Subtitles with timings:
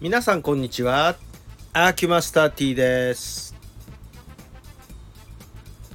[0.00, 1.16] 皆さんこんにちは。
[1.72, 3.56] アーキュマスター T です。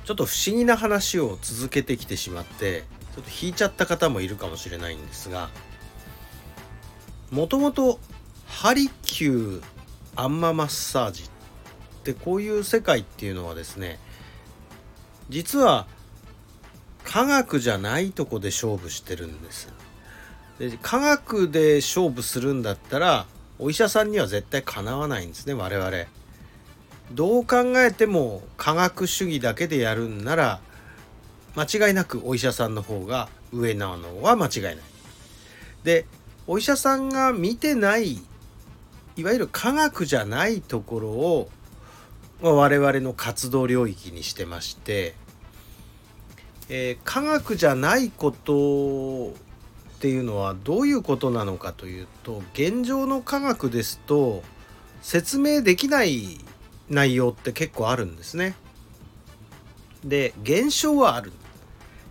[0.04, 2.84] ちょっと不思議な話を続けてきてしまって
[3.16, 5.50] ちょっと引いちゃった方もいるかもしれないんですが
[7.32, 7.98] もともと
[8.46, 9.64] ハリキュー
[10.18, 11.28] アンママッサージっ
[12.04, 14.00] てこういう世界っていうのはですね
[15.30, 15.88] 実は
[17.06, 19.72] 科学じゃないとこで勝負してるんです。
[20.60, 23.28] で科学で勝負するんだったら
[23.60, 25.92] お医者さんには絶対かなわないんですね我々。
[27.12, 30.62] どう考えても科学主義だけでやるんなら
[31.56, 34.78] 間違いなくお医者さんの方が上なのは間違いない。
[35.84, 36.06] で
[36.48, 38.20] お医者さんが見てない
[39.16, 41.50] いわゆる科学じゃないところを
[42.42, 45.14] 我々の活動領域にしてまして、
[46.68, 49.34] えー、科学じゃないこと
[50.04, 54.44] っていうのはどういうことなのかというと現状の科学ですと
[55.02, 56.40] 説明できない
[56.90, 58.58] 内容って結構あるんですね。
[60.04, 61.32] で現象はある。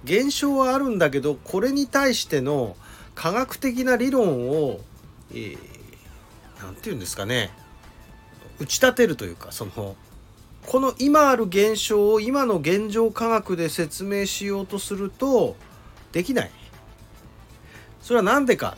[0.04, 2.78] 現象はあるんだけどこれに対しての
[3.14, 4.80] 科学的な理論を
[5.30, 7.50] 何、えー、て言うんですかね
[8.58, 9.96] 打ち立てるというかその
[10.66, 15.56] この今ある現象を今の現状科学で説明しようとすると
[16.12, 16.50] できない。
[18.02, 18.76] それは何でか？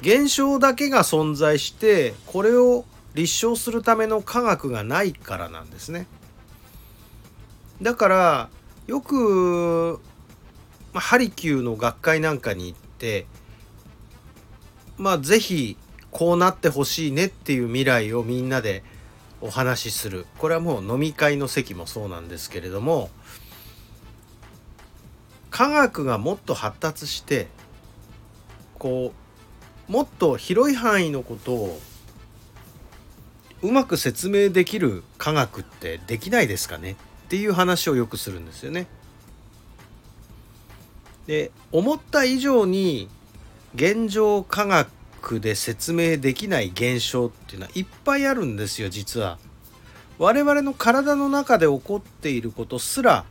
[0.00, 6.06] 現象だけが存在してこれを立証するための科学がないからなんですね。
[7.82, 8.48] だから
[8.86, 10.00] よく、
[10.92, 13.26] まあ、ハリキューの学会なんかに行って
[14.96, 15.76] まあ是非
[16.10, 18.82] こうなってほしいねっていう未来をみんなで
[19.40, 23.10] お話しするこれはもう飲み会の席もそうなんですけれども
[25.50, 27.48] 科学がもっと発達して
[28.80, 29.12] こ
[29.88, 31.80] うもっと広い範囲のことを
[33.62, 36.94] うまく説明できる科学ってできないですかねっ
[37.28, 38.86] ていう話をよくするんですよね。
[41.26, 43.08] で思った以上に
[43.74, 49.38] 現状科学で説明できない現象っていうのはいっぱいあるんですよ実は。
[50.18, 53.24] 我々の体の中で起こっていることすら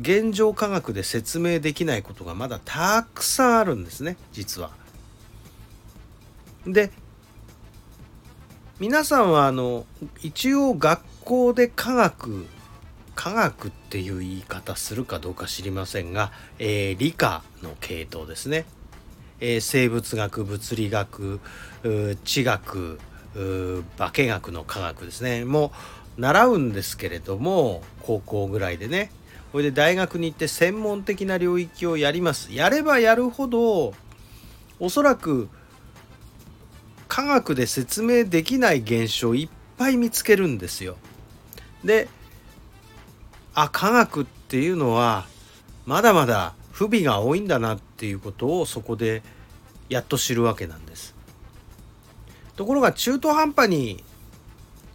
[0.00, 4.70] 現状科学で説明できないことがまだたくさんあるんですね実は。
[6.66, 6.90] で
[8.78, 9.86] 皆さんはあの
[10.22, 12.46] 一応学校で科学
[13.14, 18.66] 科学っていう言い方するかどうか知りませんが、えー、理科の系統ですね、
[19.40, 21.40] えー、生物学物理学
[22.24, 22.98] 地学
[23.96, 25.44] 化学の科学ですね。
[25.44, 25.72] も
[26.18, 29.10] う習うんですけれども高校ぐらいでね。
[29.56, 33.94] これで大学に行って専門的な領域をやりますやればやるほど
[34.78, 35.48] おそらく
[37.08, 40.98] 科学で説明できない現象いっぱい見つけるんですよ。
[41.82, 42.10] で
[43.54, 45.26] あ科学っていうのは
[45.86, 49.22] まだまだ不備が多いんだなっていうことをそこで
[49.88, 51.14] やっと知るわけなんです。
[52.56, 54.04] ところが中途半端に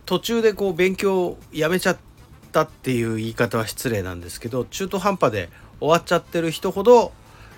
[0.06, 2.11] 途中でこう勉強をやめちゃって
[2.52, 7.12] たっていう言い方は失礼なんですけど中途半端で終わっちゃってる人ほど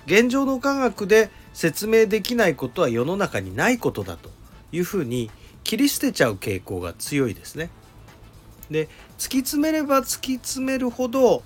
[0.06, 4.30] 現状の科学で説明できないことは世の中にないことだと
[4.72, 5.30] いうふうに
[5.62, 7.70] 切り捨てちゃう傾向が強いですね。
[8.70, 8.88] で
[9.18, 11.42] 突き詰めれば突き詰めるほど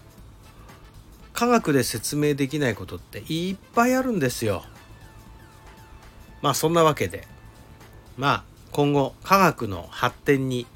[1.33, 4.65] 科学で説明できないことっていっぱいあるんですよ。
[6.43, 7.27] まあそんなわけで
[8.17, 10.67] まあ今後科学の発展に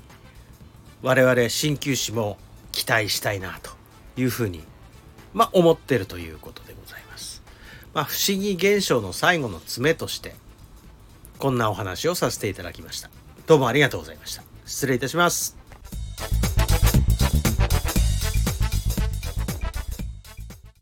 [1.03, 2.39] 我々鍼灸師も
[2.73, 3.71] 期待したいなと
[4.17, 4.63] いうふうに、
[5.33, 7.43] まあ、思ってるということでございます。
[7.95, 10.35] まあ、不思議現象の最後の詰めとして
[11.39, 13.11] こんなお話をさせていただきました。
[13.47, 14.43] どうもありがとうございました。
[14.65, 15.62] 失礼いたします。